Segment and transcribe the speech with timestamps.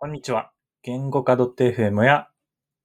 [0.00, 0.52] こんにちは。
[0.84, 2.28] 言語化 .fm や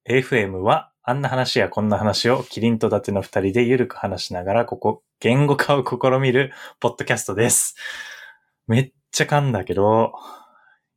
[0.04, 7.76] FM は、あんな話やこんな話をキリンと伊達の二人でゆるく話しながら、ここ、言語化を試みるポッドキャストです。
[8.66, 10.12] めっちゃ噛んだけど、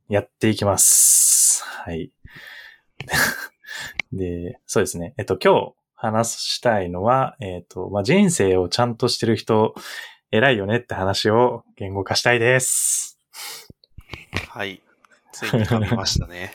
[0.10, 1.64] やっていきます。
[1.64, 2.12] はい。
[4.12, 5.14] で、そうですね。
[5.20, 9.76] えっと、今日話したいのは、えっと、まあ、人生をちゃんとしてる人、
[10.32, 13.20] 偉いよねって話を言語化したいです。
[14.50, 14.82] はい。
[15.38, 16.54] ついに噛みましたね。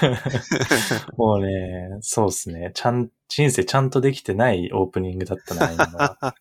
[1.16, 2.70] もうね、そうですね。
[2.74, 6.34] ちゃん、人生ちゃんとできてないオープニングだったな、今のは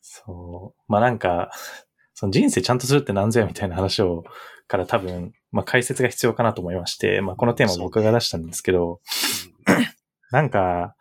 [0.00, 0.82] そう。
[0.88, 1.50] まあなんか、
[2.14, 4.24] その人生ちゃんとするって何ぞやみたいな話を、
[4.66, 9.00] から多分、まあ解説が必要かなと思いまして、まあこのテーマ僕が出したんですけど、
[10.30, 10.96] なんか、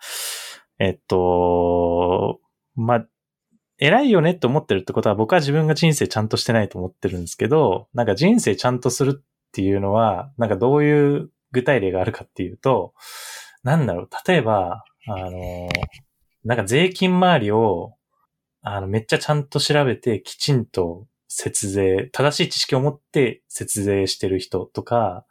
[0.79, 2.39] えっと、
[2.75, 3.07] まあ、
[3.77, 9.23] 偉いよねって思ってるってことは僕は自分が人生ちゃんとしてないと思ってるんですけど、なんか人生ちゃんとする
[9.53, 12.95] っていうのは、なんかどういう具体例があるかっていうと、
[13.61, 15.69] なんだろう、例えば、あの、
[16.43, 17.93] なんか税金周りを、
[18.63, 25.23] あの、めっちゃちゃんと調べて、きちんと節税、正しい知識を持って節税してる人とか、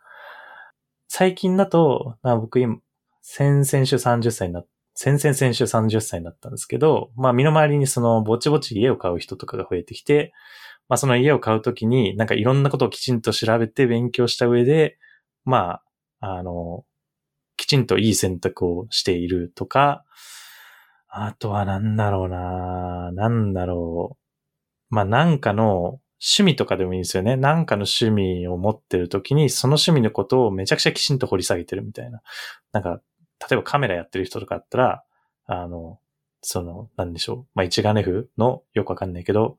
[1.08, 2.78] 最近だと、まあ僕今、
[3.22, 10.32] 先々週30歳になっ先々先週30歳になったんですけど、まあ身の回りにそのぼちぼち家を買う人とかが増えてきて、
[10.88, 14.98] まあその家を買うときになんかいろんなことをきちんと調べて勉強した上で、
[15.44, 15.80] ま
[16.20, 16.84] あ、あの、
[17.56, 20.04] きちんといい選択をしているとか、
[21.08, 24.16] あとはなんだろうななんだろ
[24.90, 24.94] う。
[24.94, 27.36] まあなんかの趣味とかでもいいんですよね。
[27.36, 32.22] なんかの趣味を持ってるときに、その趣味のことをめちゃくちゃきちんと掘り下げてるみたいな。
[32.72, 33.00] なんか、
[33.40, 35.04] 例えばカメラやってる人とかだったら、
[35.46, 35.98] あの、
[36.40, 37.46] その、なんでしょう。
[37.54, 39.58] まあ一眼レフのよくわかんないけど、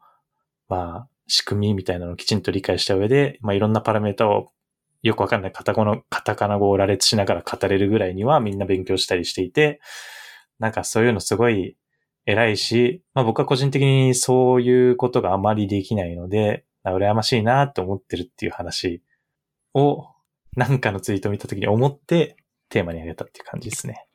[0.70, 4.52] まあ仕組みみたいなのをきちんと理解した上で、まあいろんなパラメータを
[5.02, 9.80] よくわかんないカタゴの、カタカナ語を羅列しながら語れるぐらいにはみんな勉強したりしていて、
[10.60, 11.78] なんかそういうのすごい
[12.26, 19.02] 偉いし、まあ僕は個人的にそういうことがあまりできないので、羨ましいなと思ってるっていう話
[19.74, 20.08] を、
[20.56, 22.38] なんかのツイート見たときに思って
[22.70, 24.06] テーマにあげたっていう感じですね。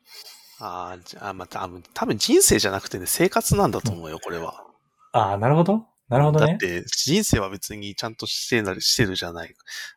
[0.61, 4.65] ああ、じゃあ、まあ、多分、多分人生じゃなくてね、生活なんだと思うよ、これは。
[5.13, 5.85] ああ、なるほど。
[6.09, 6.47] なるほどね。
[6.47, 9.53] だって、人生は別にちゃんとしてなりしてるじゃない。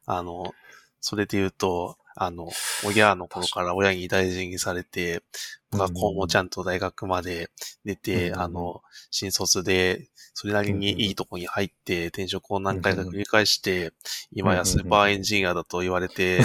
[0.06, 0.52] あの、
[1.00, 2.48] それで言うと、あの、
[2.84, 5.22] 親の頃から親に大事にされて、
[5.72, 7.48] 学校もちゃんと大学まで
[7.84, 13.92] 出て、うんあの、新卒で、それなりにいいとこに入って、転職を何回か繰り返して、
[14.32, 16.40] 今やスーパーエンジニアだと言われて、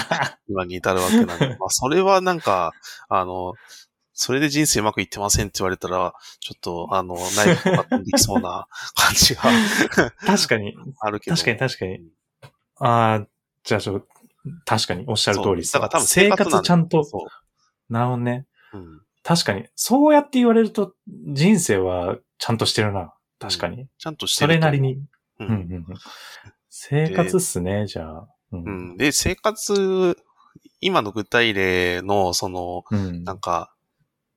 [0.48, 2.72] 今に至るわけなんで、まあ、それはなんか、
[3.08, 3.54] あの、
[4.22, 9.44] それで人生うまくいってませんって言われたら、ちょっと、あの、ナイフが飛んできそうな感じが
[10.26, 11.36] 確かに、あるけど。
[11.36, 12.00] 確かに確かに。
[12.80, 13.26] ああ、
[13.64, 14.06] じゃあちょ、
[14.66, 17.26] 確かにおっしゃる通りですそうだから多分生生活ちゃんと、そ
[17.88, 18.46] なるほどね。
[18.74, 18.76] う。
[18.76, 19.00] うん。
[19.22, 19.64] 確かに。
[19.74, 23.14] そうやって言われると、人生はちゃんとしてるな。
[23.38, 23.88] 確かに。
[23.96, 24.96] ちゃんとしてそるとれなりに。
[24.96, 25.08] う。
[25.38, 25.84] うんんうんうん
[26.68, 28.28] 生活っすね、じゃあ。
[28.52, 28.96] うんうん。
[28.98, 30.16] で、生活、
[30.80, 33.69] 今の具体例の、その、うんなんか、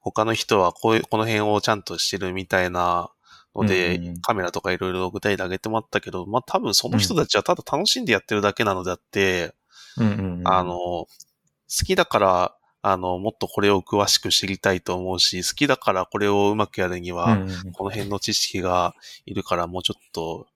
[0.04, 3.10] 他の人はこういう、この辺をちゃんとしてるみたいな
[3.56, 4.22] ので、うんうん。
[4.22, 9.54] カメラとかいろいろ具体例挙げてもらったけど、まあ多分その人たちはただ楽しんでやってるだけなのであって、
[9.98, 10.48] うんうんうん。
[10.48, 11.08] あの、好
[11.86, 17.38] きだから、あの、もっとこれを詳しく知りたいと思うし、好きだからこれをうまくやるには、
[17.74, 18.94] この辺の知識が
[19.26, 20.48] いるからもうちょっと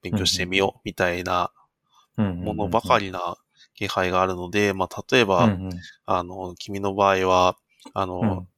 [0.00, 1.50] 勉強してみようみたいな
[2.16, 3.36] ものばかりな
[3.74, 5.58] 気配があるので、まあ、例えば、
[6.06, 7.56] あの、君の場合は、
[7.94, 8.51] あの、うん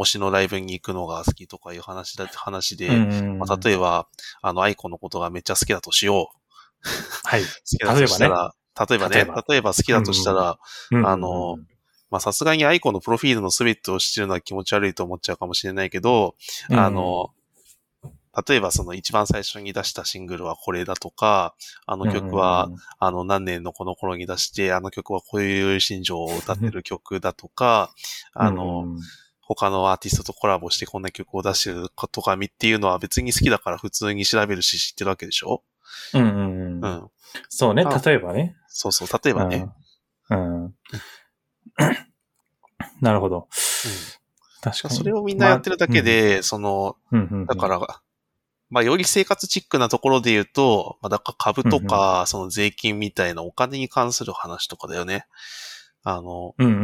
[0.00, 3.38] 推しのライブに行くのが好きとかいう話だって 話で、うんうんうん。
[3.38, 4.08] まあ、例えば、
[4.42, 7.28] あの、 aiko のことがめっちゃ好きだとしよう。
[7.28, 7.42] はい。
[7.44, 8.54] 好きだとしたら、
[8.88, 9.74] 例えばね、例えば例えば。
[9.74, 10.58] 好きだとしたら、
[10.90, 11.58] うんあの、
[12.10, 16.34] まあ、さすがに aiko のプロフィールの全てを知ってるのは気持ち悪いと思っちゃうかもしれないけど、
[16.70, 17.30] あ、の、
[18.48, 21.54] 例えばその一番最初に出したシングルはこれだとか、
[21.86, 22.68] あの曲は、、
[22.98, 27.92] あの何年のこの頃に出して、あの曲はこういう心情を歌ってる曲だとか、
[28.32, 28.86] あの、
[29.52, 35.64] 他のアーティストとコラボしてこんな曲を出してるとかみっていうのは別に好きだから普通に調べるし知ってるわけでしょ？
[36.14, 36.86] うんうんうんう。
[36.86, 37.10] うんん。
[37.48, 38.56] そうね、あ例えばね。
[38.68, 39.08] そうそう。
[39.24, 39.68] 例えばね。
[40.30, 40.66] うん。
[40.66, 40.74] うん。
[43.00, 43.48] なるほど。
[44.60, 44.94] 確かに。
[44.94, 47.80] それをみんなやってるだけで、その、うん、うんうんだか、ら、
[48.68, 55.26] まあ、より生活チックなところで言うと、まあ、だから株とか、その税金みたいなお金に関する話とかだよね。
[56.04, 56.76] あの、うんうんう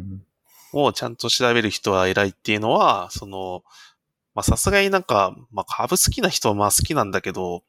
[0.00, 0.22] ん
[0.72, 3.62] をちゃんと調べる人は偉いっていうのは、その、
[4.34, 7.62] まあ、さすがになんか、まあ、株好きな人はまあ好きなんだけど、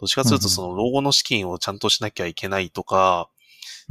[0.00, 3.28] どっちかというとその老後の資金をちゃんとしなきゃいけないとか、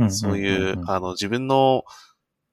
[0.09, 1.83] そういう、あの、自分の、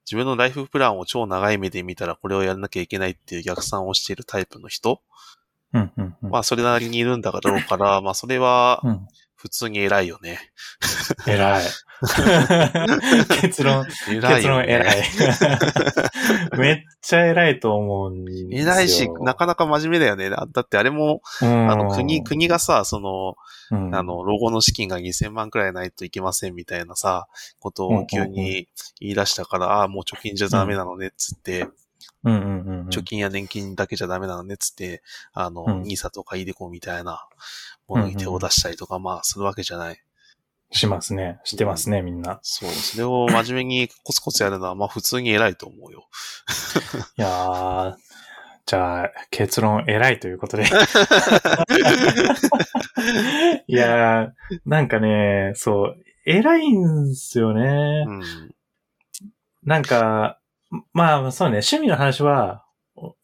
[0.05, 5.01] 自分のライフプランを超長い目で見たらこれをやらなきゃいけないっていう逆算をしているタイプの人、
[6.31, 9.07] まあそれなりにいるんだろうから、まあそれはうん
[9.41, 10.39] 普通に偉いよね。
[11.27, 11.65] 偉い。
[13.41, 14.49] 結論、結偉いよね。
[14.49, 15.03] 論偉い。
[16.61, 18.49] めっちゃ偉いと思うんですよ。
[18.53, 20.29] 偉いし、なかなか真面目だよね。
[20.29, 23.37] だだってあれも、うんあの、国、国がさ、その、
[23.71, 27.27] うんあの、老後の資金が2000万くらいないといけませんみたいなさ、
[27.61, 28.69] ことを急に
[29.01, 31.75] 言い出したから、ああ、もう貯金じゃダメなのね、っつって、うんうんうんうん
[32.25, 35.03] 貯金や年金だけじゃダメなのね、っつって、
[35.33, 37.27] あの、うんニーサとかイデコみたいな
[37.89, 40.03] ものに手を出したりとか、まあ、するわけじゃない。
[40.73, 41.41] しますね。
[41.45, 42.39] してますね、みんな。
[42.43, 46.09] そう、それを真面目にコツコツやるのは、まあ、普通に偉いと思うよ。
[47.19, 47.97] いやー、
[48.67, 50.65] じゃあ、結論偉いということで。
[53.67, 58.05] いやー、なんかね、そう、偉いんすよね。
[58.07, 58.23] うん。
[59.65, 60.40] なんか、
[60.93, 62.65] まあ、そうね、趣味の話は、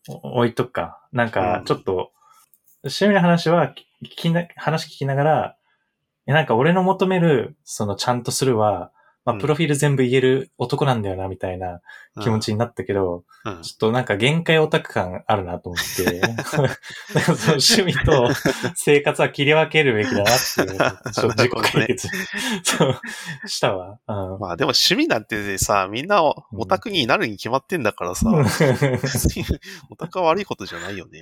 [0.07, 1.01] 置いとくか。
[1.13, 2.13] なんかうん、ちょっと、
[2.83, 5.57] 趣味の話は聞きな、話聞きながら、
[6.27, 8.93] なんか俺の求める、そのちゃんとするは、
[9.27, 11.81] まあ、うんプロフィール全部言える男なんだよな、みたいな
[12.23, 13.63] 気持ちになったけど、うん。
[13.63, 16.23] ちょっとなんか限界オタク感あるなと思って、
[17.51, 18.29] 趣味と
[18.77, 20.79] 生活は切り分けるべきだなっていう、
[21.13, 22.09] ちょっと自己解決、
[22.63, 23.01] そう、
[23.47, 23.99] したわ。
[24.07, 28.31] うんまあでも趣味なんてさ、みんなオうんタクになるに決まってんだからさ、
[29.91, 31.21] オタクは悪いことじゃないよね。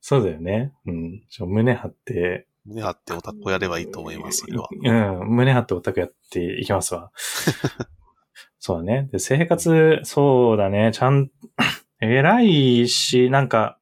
[0.00, 0.72] そうだよね。
[0.86, 1.22] うん。
[1.38, 4.68] 胸張って、胸張ってオタクをやればいいと思います、それは。
[4.70, 5.28] うん。
[5.36, 7.10] 胸張ってオタクやっていきますわ。
[8.58, 9.08] そうだね。
[9.12, 10.90] で、生活、そうだね。
[10.92, 11.30] ちゃん、
[12.00, 13.78] 偉いし、なんか、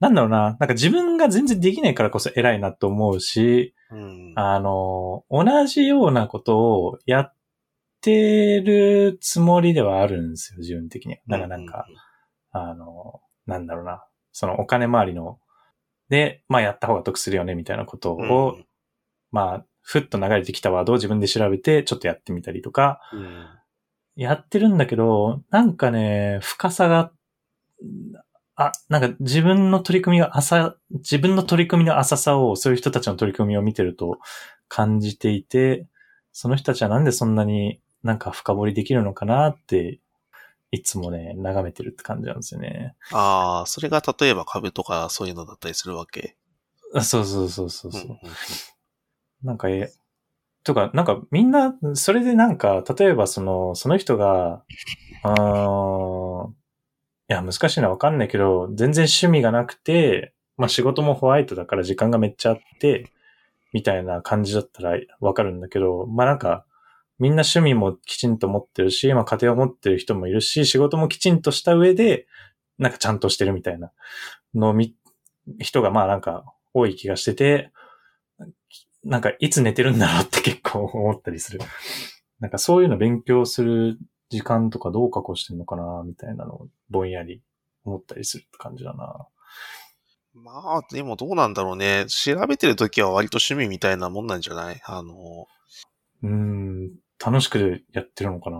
[0.00, 0.38] なんだろうな。
[0.38, 4.32] なんか自分が全然できないからこそ偉いなと思うし、うん。
[4.36, 7.34] あの、同じようなことをやっ
[8.00, 11.18] てるつもりではあるんですよ、自分的には。
[11.26, 11.86] だからなんか、
[12.52, 14.04] あの、なんだろうな。
[14.32, 15.40] そのお金回りの、
[16.08, 18.56] で、まあやった方が得するよね、みたいなことうん、を、
[19.30, 23.46] まあ、ふっと流れてきたワードを自分で調べて、ちょっとやってみたりとか、うん。
[24.16, 27.12] やってるんだけど、なんかね、深さが、
[28.56, 34.18] あ、なんか自分の取り組みが浅、自分の取り組みの浅さを、そういう人たちの取り組みを見てると
[34.66, 35.86] 感じていて、
[36.32, 40.00] その人たちはなんでそんなになんか深掘りできるのかなって、
[40.70, 42.94] いつもね、眺めてるって感じなんですよね。
[43.12, 46.36] ああ、それが例えば株とかそういうのだったりするわけ？
[46.94, 48.02] あそうそうそうそうそう。
[48.02, 48.18] うんうん
[49.44, 49.92] なんか、え、
[50.64, 54.64] とか、なんかみんな、それでなんか、例えばその、その人が、
[55.22, 56.52] あーい
[57.28, 63.12] や、難しいのはわかんないけど、全然趣味がなくて、まあ仕事もホワイトだから時間がめっちゃあって、
[63.72, 66.66] みたいな感じだったらわかるんだけど、まあなんか、
[67.18, 72.26] みんな趣味もきちんと持ってるし、まあ家庭を持ってる人もいるし、仕事もきちんとした上で、
[72.78, 73.90] なんかちゃんとしてるみたいな
[74.54, 74.94] のをみ、
[75.58, 76.44] 人がまあなんか
[76.74, 77.72] 多い気がしてて、
[79.04, 81.60] なんかいつ寝てるんだろうって 結構思ったりする。
[82.40, 83.98] なんかそういうの勉強する
[84.30, 87.42] 時間とかどう確保してんのかな、みたいなのをぼんやり
[87.84, 89.26] 思ったりするって感じだな。
[90.34, 92.06] まあ、でもどうなんだろうね。
[92.06, 94.80] 調べてるときは割と趣味みたいなもんなんじゃない？
[94.84, 95.46] あの、
[96.22, 96.90] うーん、
[97.24, 98.58] 楽しくやってるのかな？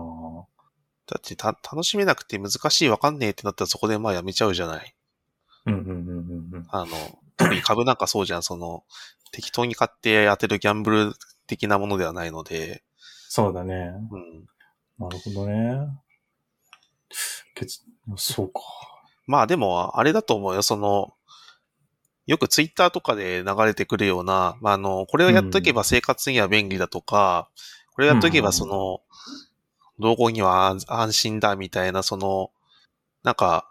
[1.07, 4.95] だってた楽しめなくて難しいわかんねえってなったらそこでまあやめちゃうじゃない？
[5.65, 6.67] うんうんうんうんうん。
[6.69, 6.87] あの、
[7.37, 8.43] 特に株なんかそうじゃん。
[8.43, 8.83] その、
[9.31, 11.13] 適当に買って当てるギャンブル
[11.47, 12.83] 的なものではないので、
[13.27, 13.91] そうだね。
[14.11, 14.45] うん。
[14.97, 15.87] なるほどね。
[18.17, 18.61] そうか。
[19.27, 20.61] まあでも、あれだと思うよ。
[20.61, 21.13] その、
[22.25, 27.49] よくツイッターとかで流れてくるような、まあ、あの、これをやっとけば生活には便利だとか、
[27.99, 29.01] これをやっとけばその、
[29.97, 32.49] 老後には安安心だみたいな、その、
[33.23, 33.69] なんか、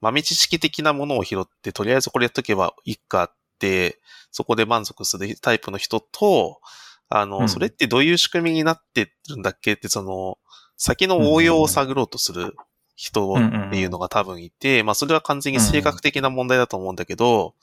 [0.00, 4.00] 豆知識的なものを拾って、とりあえずこれやっとけばいいかって、
[4.32, 6.60] そこで満足するタイプの人と、
[7.08, 7.48] あの、うん。
[7.48, 10.38] それってどういう仕組みになってるんだっけって、その、
[10.76, 12.56] 先の応用を探ろうとする
[12.96, 17.54] 人っていうのが多分いて、まあそれは完全に性格的な問題だと思うんだけど、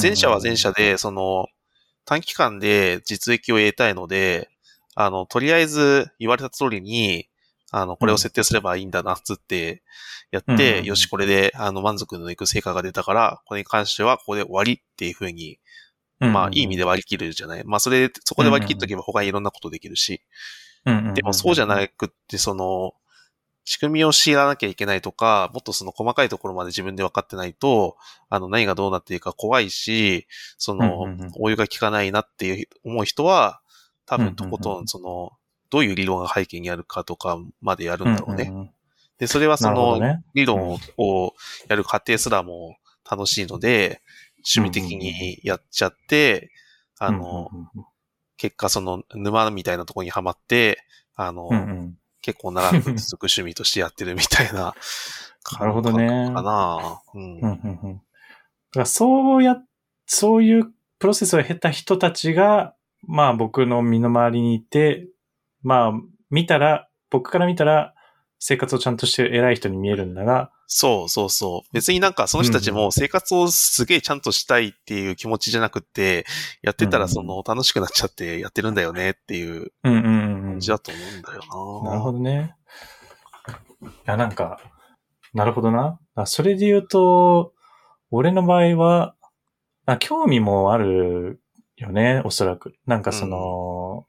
[0.00, 1.48] 前者は前者で、その、
[2.04, 4.51] 短期間で実益を得たいので、
[4.94, 7.28] あの、とりあえず言われた通りに、
[7.70, 9.82] あの、これを設定すればいいんだな、つって
[10.30, 15.58] やって、うんよし、これで、あの、満足のいく成果が出たから、これに関してはここで終わりっていうふうに、
[16.20, 17.64] まあ、いい意味で割り切るじゃない。
[17.64, 20.22] まあ、それ、そこで割り切っとけば他にいろんなことできるし。
[21.14, 21.66] でもそうじゃい。
[21.66, 22.92] なくって、その、
[23.64, 27.96] 仕組みを知らなきゃいけないとか、もっとその細かいところまで自分で分かってないと、
[28.28, 30.26] あの、何がどうなっていくか怖いし、
[30.58, 31.06] その
[31.38, 33.61] 応用が効かないなっていう思う人は、
[34.12, 35.32] 多分とことん、その、
[35.70, 38.44] どういう理論が背景にあるかとかまでやるんだろうね。
[38.50, 38.70] うんうん
[39.18, 40.00] で、それはその。
[40.34, 41.34] 理論を
[41.68, 42.76] やる過程すらも
[43.08, 44.02] 楽しいので、
[44.38, 46.50] 趣味的にやっちゃって、
[46.98, 47.86] あの、うんうん
[48.38, 54.74] 結果その沼みたいなところにはまって、あの、うんうん結構長く続く趣味としてやってるみたいな
[55.58, 57.02] なるほどねかな。
[57.14, 57.22] うん。
[57.22, 58.00] うんうんうんだ
[58.72, 59.58] からそうや、
[60.06, 62.74] そういうプロセスを経た人たちが、
[63.06, 65.08] まあ僕の身の回りにいて、
[65.62, 65.92] まあ
[66.30, 67.94] 見たら、僕から見たら
[68.38, 71.68] 生活をちゃんとしてる偉い人に見えるんだが、そうそうそう。
[71.74, 76.24] 別になんかその人たちも生活をすげえちゃんとしたいっていう気持ちじゃなくって、
[76.62, 81.90] やってたらその楽しくなっちゃってやってるんだよねっていううんうんうんうん感じだと思うんだよな。
[81.90, 82.56] なるほどね。
[83.82, 84.60] いや、なんか、
[85.34, 86.00] なるほどな。
[86.14, 87.52] あそれで言うと、
[88.10, 89.14] 俺の場合は、
[89.84, 91.41] あ興味もある
[91.82, 92.74] よね、おそらく。
[92.86, 94.06] なんかその、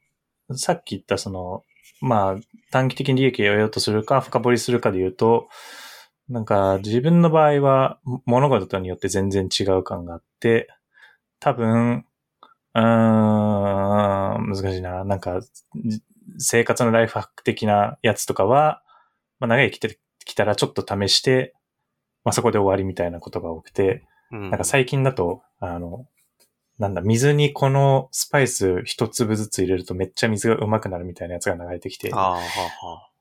[0.56, 1.64] さっき言ったその、
[2.02, 2.36] まあ、
[2.72, 5.48] 短期的に利益を得ようとするか、深掘りするかで言うと、
[6.30, 10.68] なんか自分の場合は物事によって全然違う感があって、
[11.40, 12.06] 多分、
[12.76, 15.04] うーん、難しいな。
[15.04, 16.02] なんか、じ
[16.38, 18.82] 生活のライフハック的なやつとかは、
[19.40, 21.54] まあ、長い生きてきたらちょっと試して、
[22.24, 24.50] まあ、そこで終わりみたいなことが多くて、うん。
[24.50, 26.08] なんか最近だと、あの、
[26.80, 32.40] なんだ、水にこのスパイス一粒ずつ入れるとめっちゃ水がうまくなるみたいなやつが流れてきて、ああ。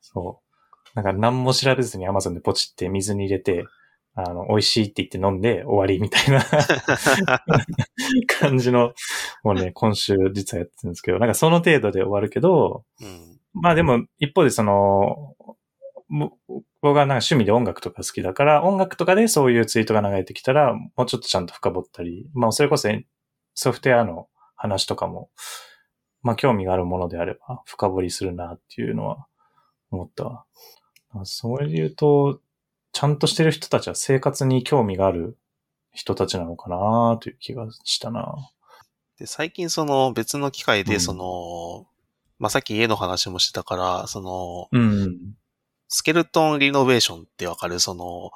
[0.00, 0.52] そう。
[0.94, 3.64] なんか何も調べずに Amazon でポチって水に入れて、
[4.14, 6.44] あの、美味しいって言って飲んで終わりみたいな
[8.40, 8.92] 感じの、
[9.42, 13.38] もうね、今週実はやってるんですけど、なんかその程度で終わるけど、うん。
[13.54, 15.34] まあでも一方でその、
[16.08, 16.36] も
[16.82, 22.88] 僕はなんか趣味で音楽とか好きだから、音楽とかでそういうツイートが流れてきたら、もうちょっとちゃんと深掘ったり、まあそれこそ
[23.54, 25.30] ソフトウェアの話とかも、
[26.22, 29.26] まあ興味があるものであれば深掘りするなっていうのは
[29.90, 30.44] 思ったわ。
[31.24, 32.40] それで言うと、
[32.92, 35.36] ちゃんとしてる人たちは生活に興味がある
[35.92, 38.36] 人たちなのかなという気がしたな。
[39.18, 41.86] で、最近その別の機会うんでその、
[42.38, 45.34] まあ、さっき家の話もしてたから、その、うん。
[45.88, 47.78] スケルトンリノベーションってわかる？
[47.78, 48.30] その、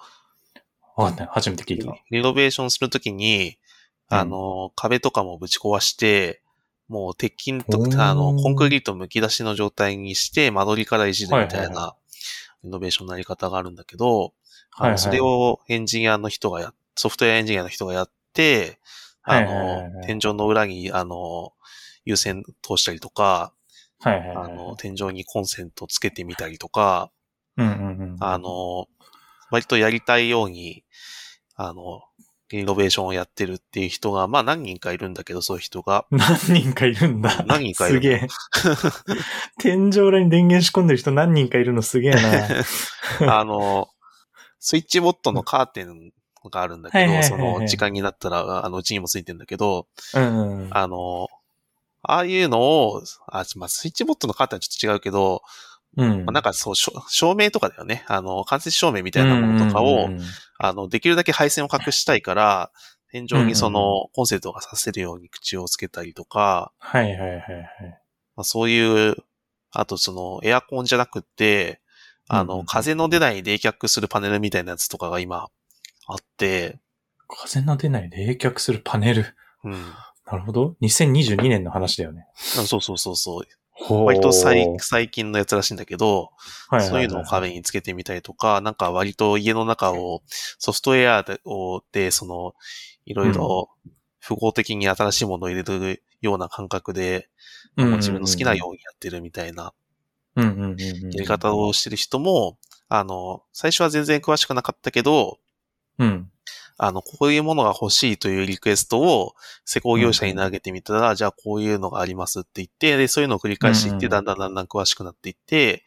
[0.97, 1.29] わかんない。
[1.31, 1.95] 初めて聞いた。
[2.11, 3.55] リノベーションするときに、うん
[4.09, 6.43] あの、壁とかもぶち壊して、
[6.89, 11.97] もう鉄筋とお、ーあの、コンクリート剥き出しの状態にして、間取りからいじるみたいな、
[12.63, 14.33] リノベーションのやり方があるんだけど、
[14.77, 14.93] あはいはい。
[14.93, 18.79] のそれをエンジニアの人がや、ソフトウェアエンジニアの人がやって、
[19.23, 21.53] あの、い天井の裏に、あの、
[22.05, 23.53] 優先通したりとか、
[23.99, 24.37] はいはいはい。
[24.37, 27.11] あの、天井にコンセントつけてみたりとか、
[27.57, 28.17] うんうんうん。
[28.21, 28.87] あの、
[29.51, 30.85] 割とやりたいように、
[31.57, 32.03] あの、
[32.51, 36.07] リノベーションをやってるっていう人が、まあ何人かいるんだけど、そういう人が。
[36.11, 37.45] 何人かいるんだ。
[37.47, 38.29] 何人かいるすげえ。
[39.59, 42.21] 天井裏に電源仕込んでる人何人かいるのすげえな。
[43.41, 43.89] あの、
[44.61, 46.13] スイッチボットのカーテン
[46.51, 50.69] があるんだけど、そはいの時間になったら、あの、うちにもついてんだけど、うんうん。
[50.71, 51.29] あの、
[52.03, 55.43] ああいうのを、あ、まあ、スイッチボットのカーテンはちょっと違うけど、
[55.97, 56.25] うん。
[56.25, 58.05] まあ、なんかそう、照明とかだよね。
[58.07, 60.25] あの、間接照明みたいなものとかを、うんうんうん
[60.59, 62.71] あの、できるだけ配線を隠したいから、
[63.11, 67.43] 天井にそうんの、コンセントがさせるように口をつけたりとか、はいはいはいはい。
[68.37, 69.17] まあ、そういう、
[69.71, 71.81] あとその、エアコンじゃなくって、
[72.29, 75.49] あの、風の出ない冷却するパネルみたいなやつとかが今、
[76.07, 76.79] あって、
[77.29, 79.37] 風の出ない冷却するパネル。
[79.65, 79.73] うん。
[80.27, 80.77] なるほど。
[80.81, 82.27] 2022年の話だよね。
[82.35, 83.43] あそうそうそうそう。
[83.89, 86.31] 割と最最近のやつらしいんだけど、
[86.69, 90.23] はいはいはいそういうのを壁につけてみたりとか、なんか割と家の中を
[90.59, 92.55] ソフトウェアで、をでその、
[93.05, 93.69] いろいろ
[94.19, 97.29] 符号的に新しいものを入れるような感覚で、
[97.77, 99.73] うんうんうん自分の好きなようにやってるみたいな。
[100.37, 100.45] や
[101.21, 105.39] り方をしてる人も、あの、最初は全然詳しくなかったけど、
[105.99, 106.31] うん。
[106.79, 115.85] あの、こういうものが欲しいというリクエストを施工業者に投げてみたら、じゃあこういうのがありますって言って、で、そういうのを繰り返していって、うんだんだんだんだん詳しくなっていって、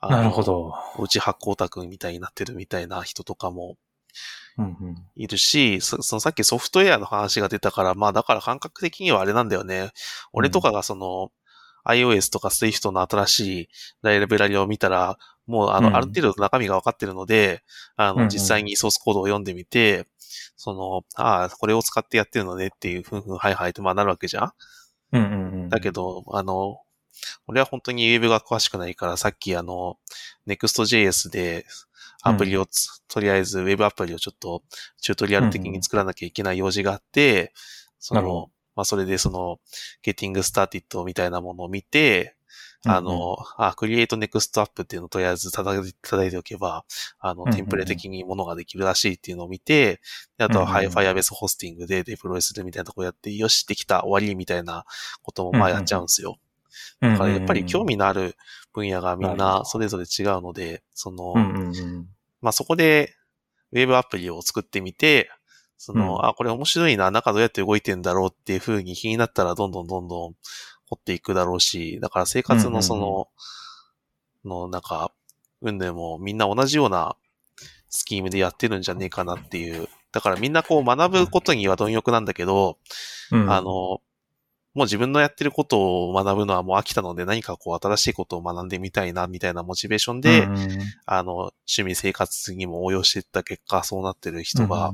[0.00, 0.42] あのなるほ。
[0.42, 0.74] ど。
[0.98, 3.76] うち発光卓みたいになってるみたいな人とかも
[4.58, 4.96] うんうん。
[5.16, 9.90] いるし、そそのさっきソフトウェアの話が出たから、まあだから感覚的にはあれなんだよね。
[10.32, 11.30] 俺とかがその、
[11.84, 13.68] iOS とか Swift の新しい
[14.02, 17.62] ライブラリを見たら、もうあの、うんある程度中身が分かってるので、
[17.96, 20.06] あの、うんうん実際にソースコードを読んでみて、
[20.56, 24.52] その、ああ、これを使ってやってるのねっていう、ふんふんはいはいってまあなるわけじゃん。
[25.12, 25.68] うんうんうん。
[25.68, 26.80] だけど、あの、
[27.46, 29.98] 俺は本当に Web が詳しくないから、さっきあの、
[30.46, 31.66] Next.js で
[32.22, 34.62] アプリをつ、とりあえず Web アプリをちょっと
[35.00, 37.52] チュートリアル的に作らなきゃいけない用事があって、
[37.98, 39.58] そなるほの、まあ、それでその、
[40.04, 42.35] Getting Started みたいなものを見て、
[42.86, 46.84] あの、あ、 create-next-app っていうのをとりあえず叩いておけば、
[47.18, 50.00] あの、テンプレ的にものができるらしいっていうのを見て、
[50.38, 54.84] であとはうんうん Firebase ホスティングでデプロイするみたいなところやって、よし、できた、終わりみたいな
[55.22, 56.38] こともまあやっちゃうんですよ。
[57.00, 58.36] だだからやっぱり興味のある
[58.72, 61.34] 分野がみんなそれぞれ違うので、その。
[62.40, 63.14] まあそこで、
[63.72, 65.30] ウェブアプリを作ってみて、
[65.78, 66.26] その、うん。
[66.26, 70.34] あ、これ面白いな、中どうやって動いてんだろうっていう風に気になったらどんどんどんどん
[70.88, 73.28] 掘っていくだろうし、だから生活のその、
[74.44, 75.12] の、なんか、
[75.62, 77.16] 運でもみんな同じような
[77.88, 79.88] スキームでやってるんじゃねえかなっていう。
[80.12, 82.78] だからみんなこう学ぶことには貪欲なんだけど、
[83.32, 84.00] うんあ、の、
[84.76, 90.48] もう自分のやってることを学ぶのはもう飽きたので何かこう新しいことを学んでみたいなみたいなモチベーションで、
[91.06, 91.32] あの、
[91.66, 94.92] 趣味生活にも応用していった結果、そうなってる人が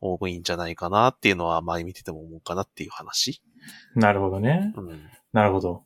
[0.00, 3.42] 多いんじゃないかなっていうのは、前見てても思うかなっていう話。
[3.94, 4.72] なるほどね。
[4.76, 5.10] うん。
[5.32, 5.84] なるほど。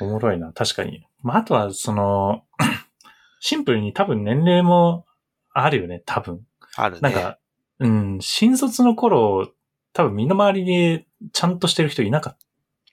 [0.00, 0.52] おもろいな。
[0.52, 1.06] 確かに。
[1.22, 2.44] まあ、あとは、その、
[3.40, 5.06] シンプルに多分年齢も
[5.52, 6.46] あるよね、多分。
[6.76, 7.00] あるね。
[7.02, 7.38] なんか、
[7.80, 9.52] うん、新卒の頃、
[9.92, 12.36] 多分身の回りにちゃんとしてる人いなかっ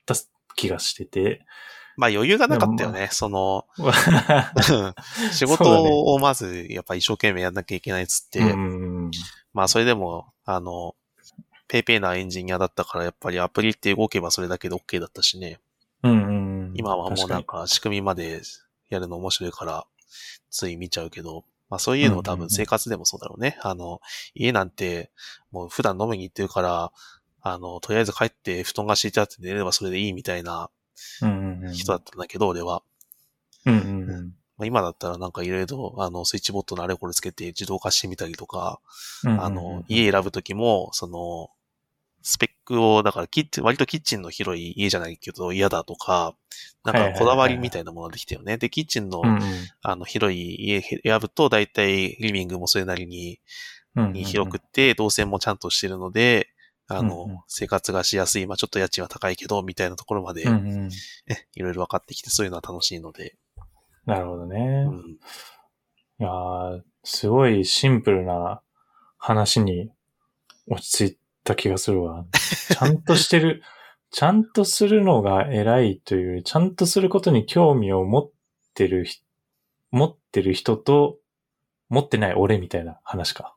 [0.06, 0.16] た
[0.56, 1.46] 気がしてて。
[1.98, 3.10] まあ余裕がなかったよね。
[3.12, 3.66] その、
[5.32, 9.12] 仕事をまずやっぱ一生懸命やんなきゃいけないっつって、うん
[9.54, 10.96] まあそれでも、あの、
[11.68, 15.60] ペイペイなエンジニアだったからやっぱりアプリって動けばそれだけで OK だったしね。
[16.04, 16.74] うんうん。
[16.76, 18.42] 今はもうなん確か仕組みまで
[18.90, 19.86] やるの面白いから、
[20.52, 23.58] つい見ちゃうけど、まあそういうの多分生活でもそうだろうね。
[23.62, 24.00] あの、
[24.36, 25.10] 家なんて
[25.52, 26.92] もう普段飲みに行ってるから、
[27.42, 30.70] あの、とりあえず帰って布団が敷いてあって寝ればそれでいいみたいな。
[31.74, 32.82] 人だったんだけど、俺は。
[33.66, 38.80] うんうんうんまあ、今だったらなんかいろいろ、あの、スイッチボットのあれこれつけて自動化してみたりとか、
[39.24, 39.44] うんうんうん。
[39.44, 41.50] あの、家選ぶときも、その、
[42.28, 46.36] スペックを、だからキッチン、割とキッチンの広い家じゃないけど嫌だとか、
[46.84, 48.58] なんかこだわりみたいなものができたよね。
[48.58, 49.42] で、キッチンの、うんうん
[49.84, 53.40] あの、広い家選ぶと、だいたいリビングもそれなりに。
[53.96, 56.50] に広くって、動線もちゃんとしてるので、
[56.88, 60.90] あの、うんうん生活がしやすい、まあちょっと家賃は高いけど、みたいなところまで、うんうん。
[60.90, 63.38] ね、いろいろ分かってきて、そういうのは楽しいので、
[64.06, 64.88] なるほどね。
[64.88, 65.18] うん。
[66.20, 68.62] いやーすごいシンプルな
[69.18, 69.92] 話に
[70.68, 72.26] 落ち着いた気がするわ。
[72.34, 73.64] ちゃんとしてる、
[74.12, 78.32] ちゃんとするのが偉いという、ちゃんとすることに興味を持っ
[78.74, 79.22] てるひ、
[79.92, 81.18] 持ってる人と、
[81.88, 83.56] 持ってない俺みたいな話か。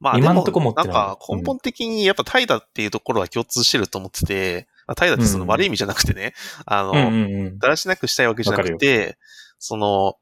[0.00, 6.34] まあ、今のとこ持ってないなんか根本的にやっぱ怠惰っていうところは共通してると思ってて、まあ怠惰ってその悪い意味じゃなくてね、
[6.66, 7.58] あの、うんうんうん。
[7.58, 9.16] だらしなくしたいわけじゃなくて、
[9.58, 10.16] その、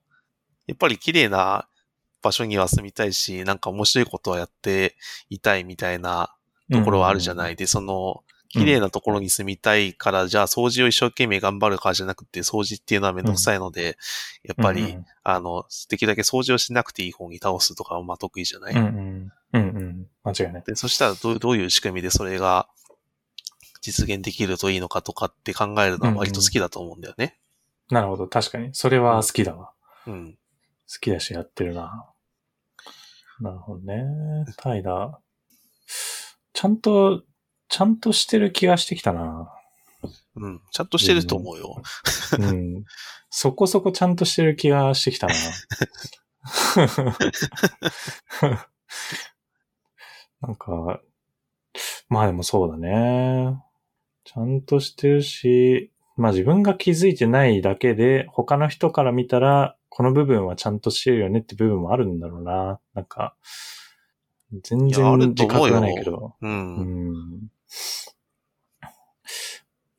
[0.66, 1.68] やっぱり綺麗な
[2.22, 4.96] 場所には住みたいし、なんか面白いことはやって
[5.30, 6.35] いたいみたいな
[6.70, 7.56] ところはあるじゃない。
[7.56, 13.96] で、その、綺麗なところに住みたいから、じゃあ掃除を一生懸命頑張るからじゃなくて、掃除っていうのはめんどくさいので、
[14.44, 19.32] やっぱり、うんあの、できるだけ掃除をしなくていい方に倒すとかはまあ得意じゃない、うんうん。
[19.54, 20.06] うんうん。
[20.24, 20.62] 間違いない。
[20.66, 22.68] で、そしたらどうどういう仕組みでそれが
[23.80, 27.38] 実現できるといいのかとかって考えるのは割と好きだと思うんだよね。
[27.90, 28.28] なるほど。
[28.28, 28.70] 確かに。
[28.74, 29.72] それは好きだわ。
[30.06, 30.32] うん。
[30.32, 30.38] 好
[31.00, 32.12] きだしやってるな。
[33.42, 34.05] なるほどね。
[34.57, 35.20] タイだ。
[36.52, 37.24] ちゃんと、
[37.68, 39.52] ちゃんとしてる気がしてきたな。
[40.37, 40.61] うん。
[40.70, 41.83] ちゃんとしてると思うよ。
[42.38, 42.85] うん。
[43.31, 45.33] そこそこちゃんとしてる気がしてきたな。
[50.40, 51.00] なんか、
[52.09, 53.61] まあでもそうだね。
[54.22, 62.81] ちゃんとしてるし、まあ自分が気づいてないだけで、他の人から見たら、この部分はちゃんとしてるよねって部分もあるんだろうな。
[62.94, 63.35] なんか、
[64.62, 66.35] 全然自覚がないけど。
[66.40, 66.46] う。
[66.46, 67.50] うんん。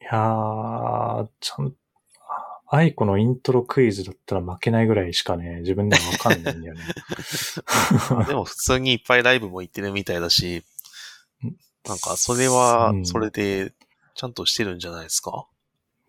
[0.01, 1.75] いやー、ちゃん、
[2.71, 6.82] aiko のイントロクイズだったら負けないぐらいしかね、自分ではわかんないんだよね。
[8.27, 10.63] でも普通にいっぱいライブも行ってるみたいだし、
[11.88, 13.73] なんかそれはう、んそれで、
[14.15, 15.45] ちゃんとしてるんじゃないですか、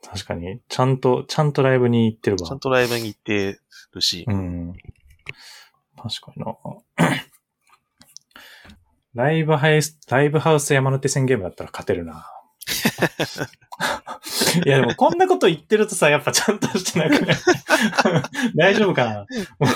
[0.02, 2.48] 確かに、ちゃんと、ちゃんとライブに行ってるわ。
[2.48, 3.60] ちゃんとライブに行って
[3.94, 4.72] るし、うん。
[5.96, 6.54] 確かにな。
[9.14, 12.30] ライブハイス、ライブハウス山手線ゲームだったら勝てるな。
[14.64, 17.36] いやでもこんなこと言ってるとさ、やっぱちゃんとしてなくない
[18.56, 19.26] 大丈夫かな？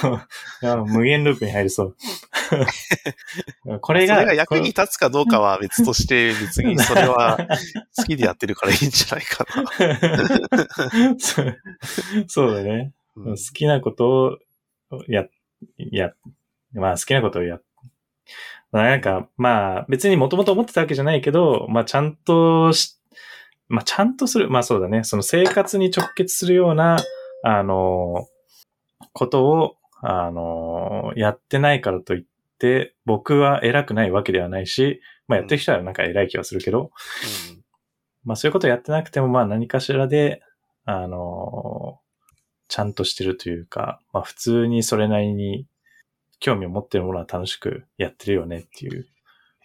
[0.02, 0.20] もう
[0.62, 1.96] いや無限ループに入りそう。
[3.80, 7.38] これが、それが役に立つかどうかは別として、別にそれは
[7.96, 11.16] 好きでやってるからいいんじゃないかな。
[12.28, 12.92] そうだね。
[13.24, 13.36] うん。
[13.36, 14.38] 好きなこと
[14.90, 15.26] をや、
[15.76, 16.12] や、
[16.72, 17.60] まあ好きなことをや、
[18.72, 22.98] まあなんか、まあ別にもともと思ってたわけじゃないけど、まあちゃんとし、
[23.68, 26.96] まあ、ちゃんとする、まあそうだね、その生活に直結するような、
[27.42, 28.26] あの、
[29.12, 32.24] ことを、あの、やってないからといっ
[32.58, 37.64] て、僕は偉くないわけではないし、まあやってる人はなんか偉い気はするけど、うん、
[38.24, 40.42] まあそういうことやってなくても、まあ何かしらで、
[40.84, 42.00] あの、
[42.68, 45.66] ちゃんとしてるというか、まあ普通にそれなりに
[46.40, 49.06] 興味を持ってるものは楽しくやってるよねっていう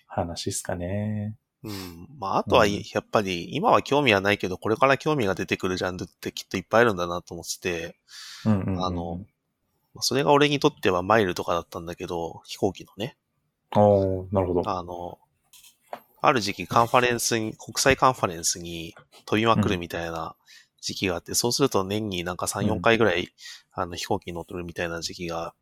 [0.07, 1.35] 話ですかね。
[1.63, 2.07] うん。
[2.19, 7.95] まあ、あとは、やっぱり、今は興味はないけど、これから興味が出てくるジャンルってきっといっぱいあるんだなと思ってて、
[8.45, 9.21] うんうんうん、あの、
[10.01, 13.15] それが俺にとってはマイルとかだったんだけど、飛行機のね。
[13.71, 13.81] ああ、
[14.33, 14.69] なるほど。
[14.69, 15.19] あの、
[16.21, 18.93] ある時期カンファレンスに、国際カンファレンスに
[19.25, 20.35] 飛びまくるみたいな
[20.83, 23.29] 時期があって、うん、そうすると年になんか3、4回ぐらい、
[23.71, 25.53] あの飛行機に乗ってるみたいな時期が、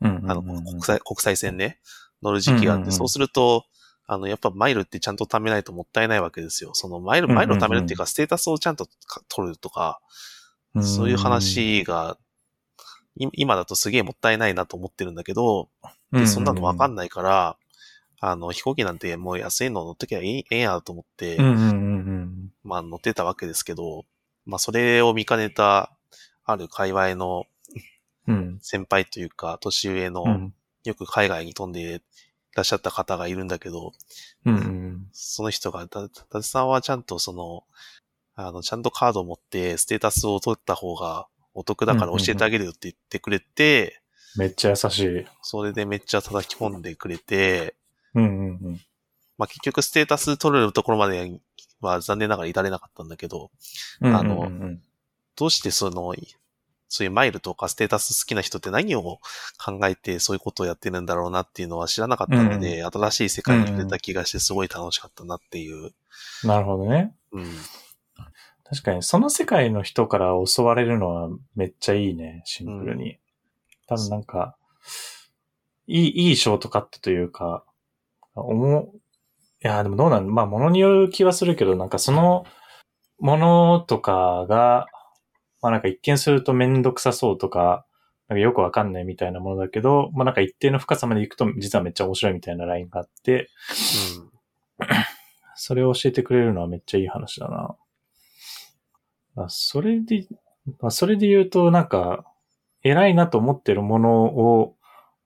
[0.00, 1.78] うん、あの、国際、国際線ね、
[2.22, 3.64] 乗る時期があって、そうすると、
[4.06, 6.70] あの、やっぱマイルってちゃんと貯めないともったいないわけですよ。
[6.72, 8.88] そのマイル、マイルを貯めるっていうか、ステータスをちゃんと
[9.28, 10.00] 取るとか、
[10.82, 12.16] そういう話が、
[13.32, 15.68] 今だとすげえもったいないなと思ってるんだけど、
[16.12, 17.56] でそんなのわかんないから、
[18.20, 21.36] あの、飛行機なんてもう安いの乗っときゃええやと思って、
[22.64, 24.04] まあ乗ってたわけですけど、
[24.48, 25.92] まあそれを見かねた、
[26.44, 27.44] ある界隈の
[28.62, 30.50] 先輩というか、年上の、
[30.84, 32.00] よく海外に飛んで
[32.54, 33.92] らっしゃった方がいるんだけど、
[34.46, 37.64] うんうん、その人が、た、たさんはちゃんとその、
[38.36, 44.00] あの、ちゃんとカードを持ってステータスを取った方がお得だから教えてあげるよって言ってくれて、
[44.38, 45.26] めっちゃ優しい。
[45.42, 47.74] それでめっちゃ叩き込んでくれて、
[48.14, 48.80] うんうんうん。
[49.36, 51.38] まあ、結局ステータス取れるところまで
[51.80, 53.50] は残念ながら至れなかったんだけど、
[54.00, 54.50] うんうんうん、あの、
[55.36, 56.14] どうしてその、
[56.88, 65.92] そういうマイルとかステータス好きな人って何を考えてそういうことをやってるんだろうなっていうのは知らなかったので、うん、新しい世界に触れた気がしてすごい楽しかったなっていう。
[66.44, 67.14] なるほどね。
[67.32, 67.44] うん。
[68.64, 73.12] 確かに、その世界の人から襲われるのはめっちゃいいね、シンプルに。
[73.12, 73.18] うん、
[73.86, 74.56] 多分なんか、
[75.86, 77.64] いい、いいショートカットというか、
[78.34, 78.92] 思
[79.66, 82.44] や、でもどうなんまあ、ものによる気はするけど、なんかその
[83.18, 84.86] ものとかが、
[85.60, 87.84] まあなんか一見するとめんどくさそうとか、
[88.28, 93.48] なんかよくわかんないみたいなものだけど、まあなんか一定の深さまで行くと実はめっちゃ面白いみたいなラインがあって、
[94.18, 94.30] うん、
[95.56, 97.76] それを教えてくれるのはめっちゃいい話だな。
[99.34, 100.26] まあ、それで、
[100.80, 102.24] まあそれで言うとなんか、
[102.84, 104.76] 偉いなと思ってるものを、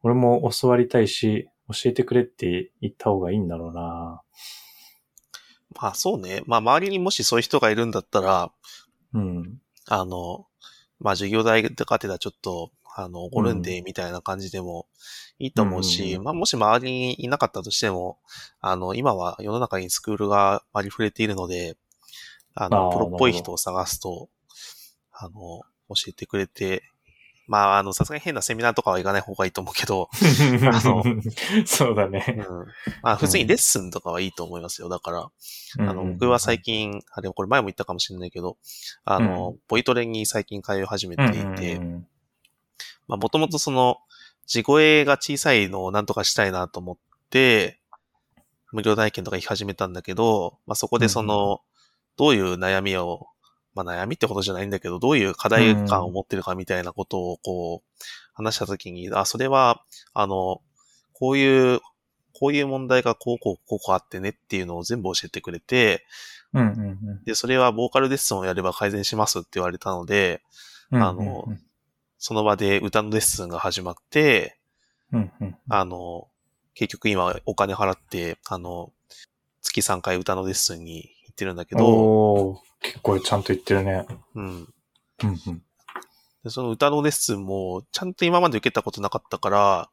[0.02, 4.22] 俺も教わりたいし、教えてくれって言った方がいいんだろうな。
[5.80, 6.42] まあそうね。
[6.46, 8.52] まあ周りにもしそういう人がいるんだったら、
[9.14, 9.60] うん。
[9.88, 10.46] あの、
[11.00, 14.86] まあ、授業代とかってたらちょっと、あの、おごるんで、みたいな感じでも
[15.38, 18.18] いいと思うし、うん、まあ、もし周りにいなかったとしても、
[18.60, 21.76] あの、今は世の中にスクールがありふれているので、
[22.54, 24.28] あの、プロっぽい人を探すと、
[25.10, 26.91] あの、教えてくれて
[27.52, 30.08] まあ、あの、さすがに変なセミナーとかは行かない方がいいと思うけど、
[30.72, 31.04] あの、
[31.66, 32.24] そうだね。
[32.38, 32.44] うん。
[33.02, 34.88] まあ、普通にレッスンとかはいいと思いますよ。
[34.88, 35.30] だから、
[35.78, 38.56] うん、あの、僕は最近、あれ、これ前も言ったかもしれないけど、
[39.04, 41.78] あの、うん、ボイトレに最近通い始めていて、
[43.06, 43.98] まあ、もともとその、
[44.46, 46.96] 地声が小さいのをなんとかしたいなと思っ
[47.28, 47.80] て、
[48.70, 51.60] 無料体験とか行き始めたんだけど、まあ、そこでその、
[52.16, 53.26] どういう悩みを
[53.74, 57.92] まあ悩みってことじゃないんだけど、どういう課題感を持ってるかみたいなことをこう、
[58.34, 59.82] 話したときに、あ、それは、
[60.14, 60.60] あの、
[61.12, 61.80] こういう、
[62.34, 66.04] こういう問題がこうこうこうこうあってねっていうのを全部教えてくれて、
[66.54, 70.42] うんうんうん、で、それはボーカルレッスンをやれば改善しますって言われたので、
[70.90, 71.46] あの、
[72.18, 74.58] その場で歌のレッスンが始まって、
[75.12, 76.28] うんうん、あの、
[76.74, 78.92] 結局今お金払って、あの、
[79.62, 84.06] 月3回歌のレッスンに行ってるんだけど、結構ちゃんと言ってるね。
[84.34, 84.44] うん。
[84.44, 84.68] うん
[85.24, 85.62] うん
[86.44, 89.90] でその歌のレッスンも、ちゃんと今まで受けたことなかったから、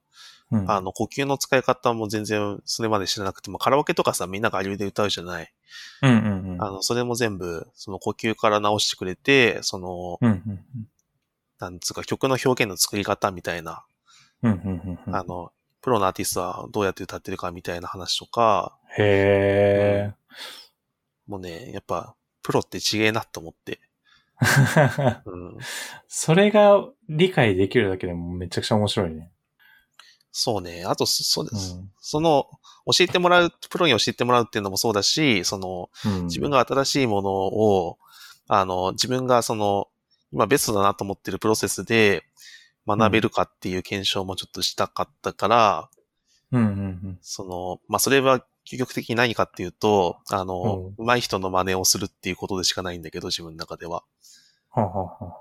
[0.52, 5.54] うん、あの、呼吸の使い方も全然それまで知らなくても、カラオケとかさ、みんなが流で歌うじゃない。
[6.02, 6.64] うんうんうん。
[6.64, 10.88] あの、それも全部、その呼吸から直してくれて、その、うんうんうん、
[11.60, 13.84] なんつうか曲の表現の作り方みたいな、
[14.42, 20.20] うんうんうん、あの、プロのアーティストはどうやって歌ってるかみたいな話とか、へー。
[21.30, 23.80] もうね、やっぱ、プロってちげえなと思って。
[25.26, 25.58] うん、
[26.08, 29.32] それが理解できるだけでもめちゃくちゃ面白いね。
[30.32, 30.86] そうね。
[30.86, 32.48] あと、そ、うん、その、
[32.86, 38.00] 教えてもらう、プロに教えてもらうっていうのもそうだし、その、うん、自分が新しいものを、
[38.48, 39.88] あの、自分がその、
[40.32, 42.24] 今ベストだなと思ってるプロセスで
[42.88, 45.90] 学べるかっていう検証もちょっとしたかったから、
[46.52, 46.62] うん。
[46.62, 46.68] うん。
[46.68, 46.72] う
[47.10, 51.06] ん、その、まあ、それは究極的に何かっていうと、あの、うん。
[51.06, 54.04] 上手い人の真似をするっていうことでしかないんだけど、自分の中では。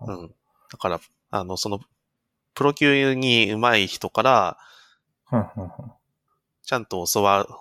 [0.06, 0.34] うん。
[0.70, 1.80] だから、あの、その、
[2.54, 4.58] プロ級に上手い人から、
[6.62, 7.54] ちゃんと教わる、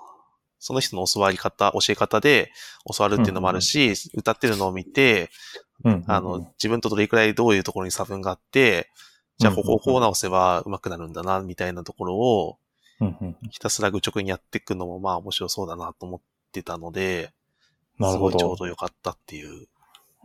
[0.59, 2.51] その人の教わり方、教え方で
[2.97, 5.29] 教わるっていうのもあるし、歌ってるのを見て、
[6.07, 8.89] あの、自分とどれくらいどういうところに差分があって、
[9.37, 12.57] じゃあここをこう直せば上手くなるんだな、みたいなところを、
[12.99, 17.31] うんうんひたすら愚直にやっていくのもまあ面白そうだなと思ってたので、
[17.99, 18.57] なるほどちょう。
[18.57, 19.67] どよかったっていう。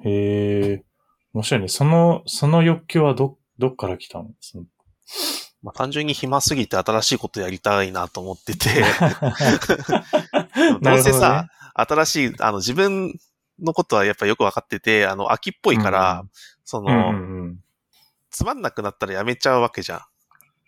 [0.05, 0.85] へえ。
[1.33, 1.69] 面白いね。
[1.69, 4.31] その、その欲求はど、どっから来たの？
[5.63, 8.83] まあ単純に暇すぎて新しいことやりたいなと思ってて、
[10.83, 13.15] どうせさ、新しい、あの自分
[13.61, 16.25] のことはやっぱよくわかってて、あの秋っぽいから、
[16.65, 17.59] その、うんうん
[18.33, 20.01] つまんなくなったらやめちゃうわけじゃん。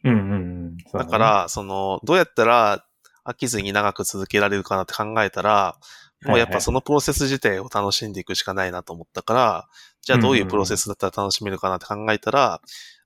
[0.05, 0.13] うん。
[0.13, 0.54] うん
[0.93, 2.85] だか、ら、その、どうやったら
[3.25, 5.77] 飽きずに長く続けられるかなって考えたら、
[6.25, 9.69] もうやっぱそのプロセス自体を楽しんでいくしかないなと思ったから、
[10.01, 12.61] じゃあどういうプロセスだったら楽しめるかなって考えたら、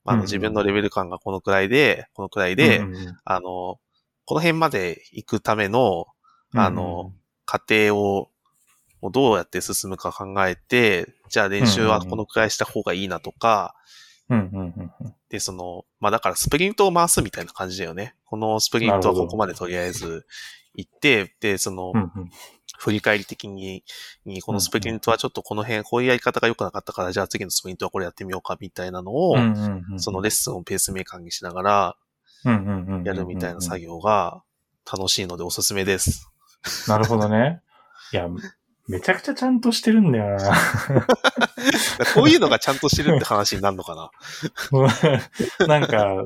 [0.05, 2.83] まああの自分のレベル感がこのくらいで、このくらいで、
[3.25, 3.79] あの、
[4.25, 6.07] この辺まで行くための、
[6.55, 7.13] うんあの、
[7.45, 8.31] 過程を、
[9.01, 13.75] をどうやって進むか考えて、じゃあ練習はこのくらいした方がいいなとか、
[14.31, 15.15] うんうんうんうん。
[15.29, 18.15] で、その、まあだからスプリントを回すみたいな感じだよね。
[18.25, 20.27] このスプリントはここまでとりあえず
[20.75, 22.31] 行って、で、その、うんうん
[22.79, 23.83] 振り返り的に、
[24.25, 29.37] にこのスプリントはちょっとこの辺、こういうやり方が良くなかったから、じゃあ次のスプリントはこれやってみようかみたいなのを、
[29.97, 31.97] そのレッスンをペースメーカーにしながら
[32.45, 34.43] やるみたいな作業が
[34.91, 36.31] 楽しいのでおすすめです。
[36.87, 37.63] なるほどね。
[38.13, 38.29] いや、
[38.89, 40.39] めちゃくちゃちゃんとしてるんだよな。
[42.15, 44.11] こういうのがちゃんとしてるって話になるのか
[45.59, 45.67] な？
[45.69, 46.25] なんか、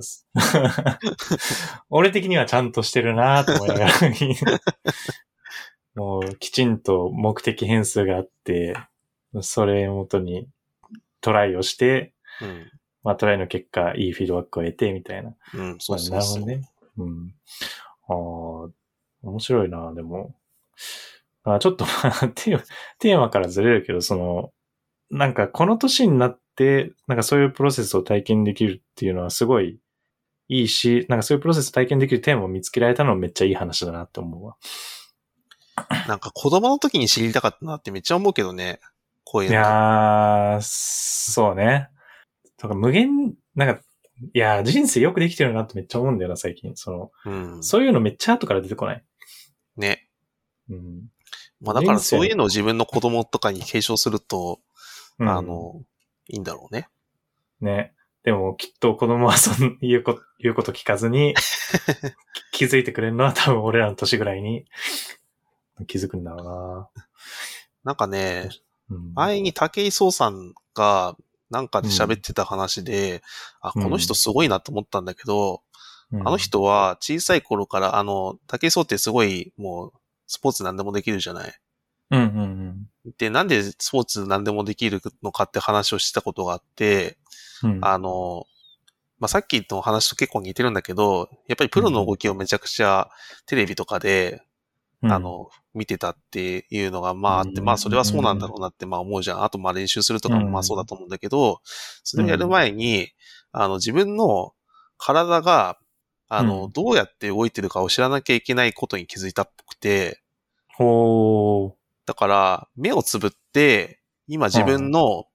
[1.91, 3.93] 俺的にはちゃんとしてるなと思いながら、
[5.97, 8.77] もうきちんと目的変数があって、
[9.41, 10.49] それをもとに
[11.21, 12.71] トライをして、うん。
[13.03, 15.35] まあトライの結果、いいフィードバックを得て、みたいな。
[15.55, 16.47] うん、そうまあそうそう。
[16.47, 16.69] なるほどね。
[16.99, 17.35] うん。
[18.09, 18.13] あ
[18.67, 18.71] あ、
[19.23, 20.35] 面白いな、でも。
[21.45, 22.65] あちょっと、まあ、テーマ、
[22.99, 24.53] テーマからずれるけど、その、
[25.11, 29.79] なんかこの年になって、なんかそういうプロセスを体験できるっていうのはすごい
[30.49, 34.57] いいし、なんかそういうプロセスを体験できるテーマを見つけられたのもめっちゃいい話だなって思うわ。
[36.07, 38.81] なんか子供の時に知りたかったなってめっちゃ思うけどね。
[39.25, 39.61] こういういの。
[39.61, 41.89] やー、そうね。
[42.59, 43.81] とか無限、なんか、
[44.35, 46.77] いやー、人生よくできてるなってめっちゃ思うんだよな、最近。
[46.77, 47.63] その、うん。
[47.63, 49.05] そういうのめっちゃ後から出てこない。
[49.77, 50.09] ね。
[50.69, 51.09] うん。
[51.63, 54.61] まあだからそういうのを自分の子供とかに継承すると、
[55.19, 55.81] うんあの、
[56.29, 56.89] いいんだろうね。
[57.61, 57.95] ね。
[58.25, 61.35] でもきっと子供はそん言うこと、 言うこと聞かずに
[62.53, 64.67] 気づいてくれるのは多分俺らの年ぐらいに
[65.87, 66.91] 気づくんだろ
[67.85, 68.49] なんかね、
[68.91, 68.99] うな。
[68.99, 69.15] うん。
[69.15, 71.17] 前に武井壮さんが
[71.51, 73.23] なんかで喋ってた話で、
[73.61, 75.63] あ、この人すごいなと思ったんだけど、
[76.13, 79.93] うんあの、人は小さい頃から、あの、武井壮ってすごいもう
[80.33, 81.53] スポーツ何でもできるじゃない。
[82.11, 87.19] うんうんで、なんでスポーツ何でもできるのかって話をしたことがあって、
[87.63, 87.73] うん。
[87.73, 88.47] うんあの、
[89.19, 93.09] まあ、さっきの話と結構似てるんだけど、やっぱりプロの動きをめちゃくちゃ
[93.47, 94.43] テレビとかで、
[95.05, 99.45] あ、の、見てたっていうのがまああって、うんまあそれはそうなんだろうなってまあ思うじゃん。
[99.45, 101.61] あとまあ練習するとかもまあそうだと思うんだけど、
[102.03, 103.11] それをやる前に、
[103.53, 104.55] あの自分の
[104.97, 105.79] 体が、
[106.35, 110.23] あの、うんどうやって動いてるかを知らなきゃいけないことに気づいたっぽくて、
[110.75, 111.73] ほー。
[112.07, 115.27] だから目をつぶって、今自分の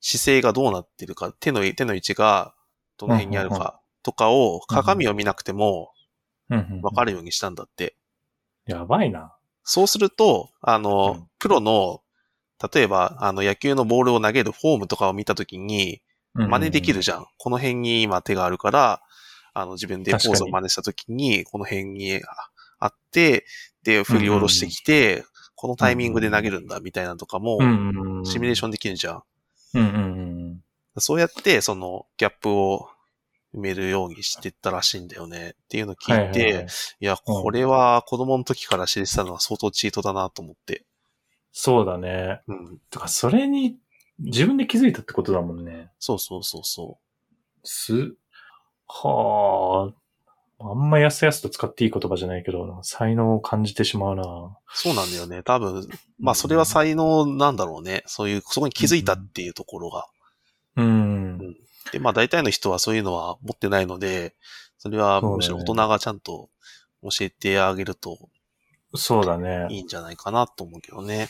[0.00, 2.54] 姿勢がどうなってるか、手の、手の位置が
[2.96, 5.92] どの辺にあるかとかを鏡を見なくても
[6.82, 7.96] わかるようにしたんだって。
[8.64, 9.36] やばいな。
[9.62, 12.02] そうすると、あの、うんプロの、
[12.72, 16.02] 例えば、あの、野球のボールを投げるフォームとかを見たときに、
[16.34, 17.26] 真似できるじゃん。
[17.38, 19.02] この辺に今手があるから、
[19.54, 22.20] あの、自分でポーズを真似したときに、この辺に
[22.78, 23.44] あって、
[23.82, 28.24] で、振り下ろしてきて、このタイミングで投げるんだ、みたいなのとかもう、ん。
[28.24, 28.68] シミュレーション。
[28.68, 29.22] ンできるじゃん。
[29.74, 31.00] うんうんうん。
[31.00, 32.88] そうやって、その、ギャップを
[33.54, 35.50] 埋めるようにしてったらしいんだよね。
[35.50, 40.84] っていうのを聞いて、はいはいはいいや、これは子供の時から知れてたのは相当チートだなと思って。
[41.52, 42.42] そうだね。
[42.46, 42.78] うん。
[42.90, 43.76] とか、それに
[44.18, 45.90] 自分で気づいたってことだもんね。
[45.98, 46.98] そうそうそうそ
[47.64, 48.14] す、
[48.90, 49.92] は
[50.58, 54.22] あ、あんまやすやすと使っていい言葉じゃないけど、才能を感じてしまうな。
[54.22, 54.56] う。
[54.72, 55.42] そうなんだよね。
[55.42, 58.02] 多分、まあそれは才能なんだろうね。
[58.06, 60.06] そういう、そこに気づいたっていうところが。
[60.76, 61.38] うん。
[61.92, 64.34] で、まあ大体の人はそういうのは持ってないので、
[64.78, 66.50] それはむしろ大人がちゃんと
[67.02, 68.30] 教えてあげると
[68.94, 69.66] そうだね。
[69.70, 71.28] いいんじゃないかなと思うけどね。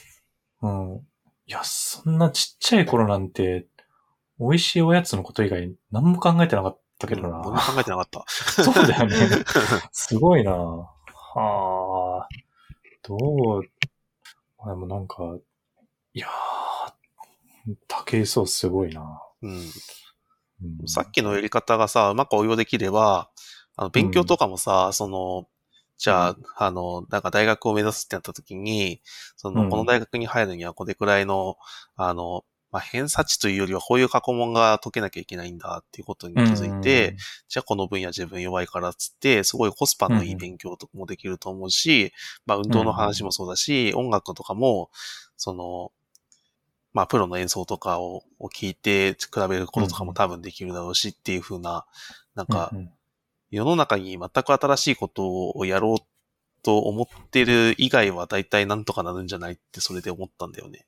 [0.62, 1.06] うん。
[1.46, 3.66] いや、そんなちっちゃい頃なんて、
[4.38, 7.28] 美味しいおやつのこと以外何も考えてなかったけどな。
[7.28, 8.24] うん何も考えてなかった。
[8.62, 9.16] そうだよね。
[9.92, 12.28] すごいなはあ。
[13.02, 13.16] ど
[13.58, 15.36] う、でもなんか、
[16.12, 19.22] いやー、竹井壮すごいな。
[19.42, 19.50] うん。
[19.52, 19.62] うん
[20.86, 23.30] さっきのやり方がさ、うまく応用できれば、
[23.76, 25.48] あの、勉強とかもさ、その、
[25.96, 29.00] じゃあ、あの、なんか大学を目指すってなった時に、
[29.36, 31.56] その、うんこの大学に入るにはこれくらいの、
[31.96, 37.16] あの、まあ、偏差値というよりはこういう過去問が解けなきゃいけないんだっていうことに気づいて、、
[37.48, 42.12] じゃあこの分野自分弱いからっつって、すごいコスパのいい勉強とかもできると思うし、
[42.46, 44.90] まあ運動の話もそうだし、音楽とかも、
[45.36, 45.92] その、
[46.92, 51.86] まあプロの演奏とかをを聞いて比べることとかも多分できるだろうしっていう風な、
[52.34, 52.90] なんかうんうん。
[53.50, 56.04] 世の中に全く新しいことをやろう
[56.62, 60.86] と思ってる以外は大体なんとかなるんじゃないってそれで思ったんだよね。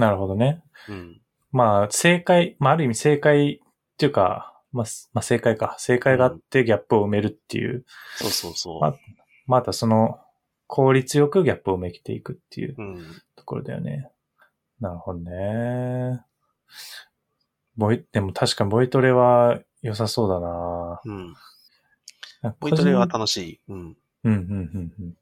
[0.00, 0.62] なるほどね。
[0.88, 1.20] うん。
[1.52, 5.76] まあ、正解、まあ、ある意味正解っていうか、まあ、すまあ、正解か。
[5.78, 7.84] 正解があってギャップを埋めるっていう。
[8.16, 8.80] そうそうそう。
[8.80, 8.94] ま
[9.46, 10.18] またその、
[10.66, 13.04] 効率よくギャップを埋めていくっていううん。
[13.36, 14.08] ところだよね。
[14.80, 16.20] なるほどね。
[17.76, 21.34] ボイ、でも確かにボイトレは良さそうだなうん。
[22.60, 23.60] ボイトレは楽しい。
[23.68, 23.78] うん。
[23.78, 25.16] うん、うん、うん、うん。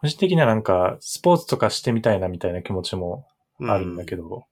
[0.00, 4.46] 個人的にはなんか、スポーツとかしてみたいなみたいな気持ちもうんあるんだけど、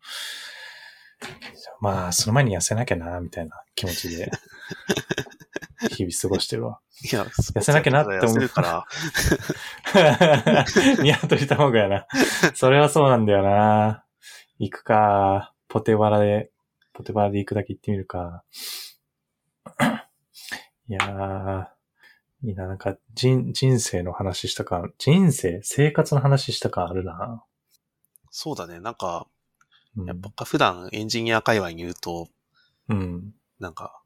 [1.80, 4.30] まあ、その前に痩せなきゃな、みたいな気持ちで、
[5.90, 6.80] 日々過ごしてるわ。
[7.02, 8.86] いや、痩せなきゃなって思うから。
[11.02, 12.06] ニワトリ卵やな。
[12.54, 14.04] それはそうなんだよな。
[14.58, 15.52] 行くか。
[15.68, 16.52] ポテバラで、
[16.92, 18.44] ポテバラで行くだけ行ってみるか。
[20.88, 21.66] いやー、
[22.48, 22.66] いいな。
[22.68, 27.42] なんか、人、人生の話した感、人生、生活の話した感あるな。
[28.32, 28.80] そうだね。
[28.80, 29.28] なんか、
[29.96, 32.28] うん、やっぱ普段エンジニア界隈にいると、
[32.88, 33.34] うん。
[33.60, 34.02] なんか、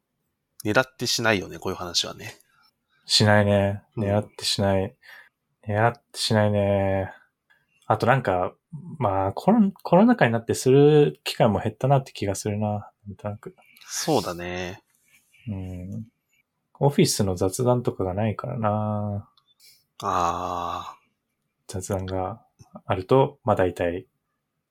[0.64, 2.34] 狙ってしないよね、こういう話はね。
[3.06, 3.82] しないね。
[3.96, 4.96] うん狙ってしない。
[5.66, 7.12] 狙ってしないね。
[7.86, 8.52] あとなんか、
[8.98, 12.90] まあコロ、コロナ禍になってする機会も減ったなって気がするな。
[13.06, 13.54] なんとなく。
[13.86, 14.82] そうだね。
[15.48, 16.06] うん。
[16.80, 19.28] オフィスの雑談とかがないからな。
[20.02, 20.96] あ
[21.68, 22.42] 雑談が
[22.84, 24.08] あると、まあ大体。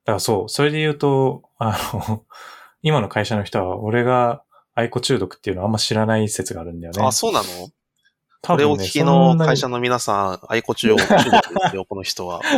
[0.06, 2.24] だからそう、それで言うと、あの、
[2.82, 4.44] 今の会社の人は俺が
[4.76, 7.00] 愛子中毒っていうのはあんま知らない説があるんだよあ。
[7.00, 7.08] ね。
[7.08, 7.46] あ、そうなの？
[8.44, 12.42] 多これを聞きの会社のの皆さん、愛子中央中毒ですよ、 この人は。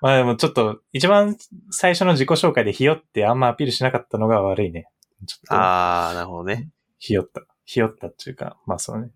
[0.00, 1.36] まあでもちょっと、一番
[1.72, 4.86] 最初の自己紹介でひよってあんまアピールしなかったのが悪いね。
[5.26, 6.70] ちょっと、ああ、なるほどね。
[7.00, 7.42] ひよった。
[7.64, 9.10] ひよったっていうか、まあそうね。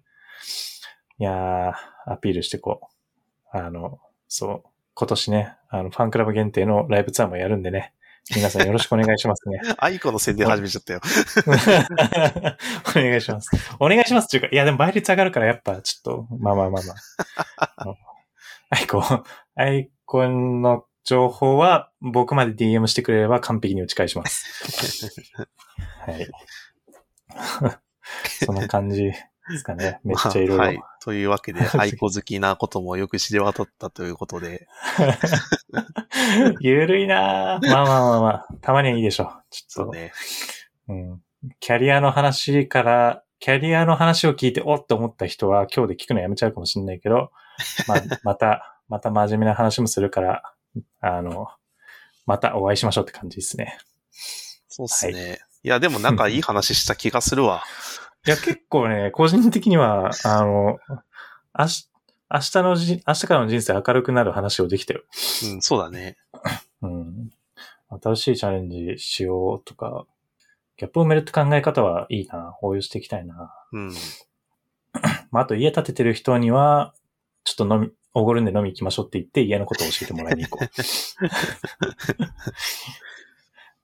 [1.18, 3.56] いやー、アピールしてこう。
[3.56, 4.00] あの、
[4.36, 4.62] そう。
[4.94, 7.94] 今年ね、あの、ファンクラブ限定のライブツアーもやるんでね。
[8.34, 9.60] 皆さんよろしくお願いしますね。
[9.78, 11.00] 愛子の宣伝始めちゃったよ。
[12.96, 13.50] お願いします。
[13.78, 16.94] お願いしますっていうか、いやでも倍率上がるからやっぱちょっと、まあまあまあま
[17.58, 17.94] あ。
[18.70, 24.66] アイコン、アイコンの情報は僕まで DM してくれれば完璧に打ち返します。
[26.06, 26.28] はい。
[28.44, 29.12] そんな感じ
[29.50, 30.00] ですかね。
[30.04, 30.64] めっちゃいろいろ。
[30.64, 30.80] はい。
[31.02, 34.66] というわけで、 愛子好きなこともよく知れ渡ったということで。
[36.60, 39.42] ゆるいなぁまあまあまあまあ、たまにはいいでしょう。
[39.50, 40.12] ちょっと、ね。
[40.88, 41.22] うん。
[41.60, 47.30] キャリアの話から、キャリアの話を聞いて、おっと思った人は今日で聞くのやめちゃうかもしれないけど、
[47.86, 50.42] まあ、また、また真面目な話もするから、
[51.00, 51.48] あの、
[52.26, 53.78] またお会いしましょうって感じですね。
[54.68, 55.40] そうっすね。
[55.62, 57.64] い、や、でもなんかいい話した気がするわ。
[58.26, 60.78] いや、結構ね、個人的には、 あの、
[61.58, 61.88] 明日、
[62.30, 65.02] 明日のじ、明日からの人生明るくなる話をできたよ。
[65.44, 66.16] うん、そうだね。
[66.80, 67.30] うん。
[68.02, 70.06] 新しいチャレンジしようとか、
[70.76, 72.56] ギャップを埋めるって考え方はいいな。
[72.62, 73.54] 応用していきたいな。
[73.72, 73.92] うん。
[75.30, 76.94] まあ、あと家建ててる人には、
[77.44, 80.68] ちょっと飲み、おごるんで飲み行きましょうって言って家のことを教えてもらいに行こう。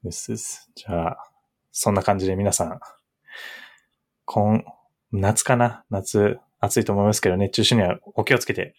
[0.04, 0.70] うっすうっす。
[0.74, 1.30] じゃあ、
[1.72, 2.80] そんな感じで皆さん、
[4.32, 4.62] 今、
[5.10, 5.84] 夏かな？
[5.90, 8.76] 夏、暑いと思いますけど、熱中症にはお気をつけて。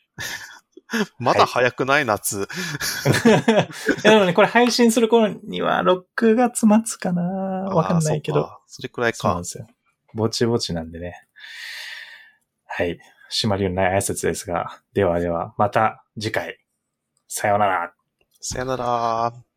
[1.20, 2.48] まだ早くない夏。
[3.26, 3.28] い
[4.08, 7.22] やでもね、これ配信する頃には6月末かな？
[7.22, 8.50] わかんないけど。
[8.68, 9.50] そそれくらいかそうなんで。
[9.50, 9.68] すよ。
[10.14, 11.16] ぼちぼちなんでね。
[12.66, 12.98] はい。
[13.30, 16.60] 締まりのない挨拶ですが、ではでは、また次回。
[17.28, 17.94] さようなら。
[18.40, 19.51] さよなら。